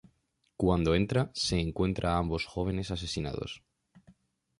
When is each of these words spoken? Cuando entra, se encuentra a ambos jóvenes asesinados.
Cuando 0.57 0.95
entra, 1.01 1.29
se 1.35 1.57
encuentra 1.59 2.07
a 2.09 2.17
ambos 2.17 2.45
jóvenes 2.47 2.89
asesinados. 2.89 3.61